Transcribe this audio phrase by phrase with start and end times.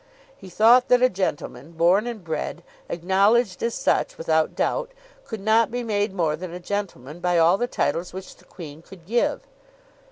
[0.35, 4.93] He thought that a gentleman, born and bred, acknowledged as such without doubt,
[5.25, 8.81] could not be made more than a gentleman by all the titles which the Queen
[8.81, 9.41] could give.